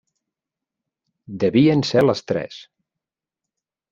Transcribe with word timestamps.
Devien 1.43 1.85
ser 1.91 2.03
les 2.05 2.25
tres. 2.31 2.57